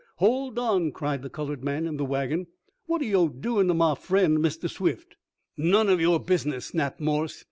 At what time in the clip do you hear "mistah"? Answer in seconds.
4.41-4.67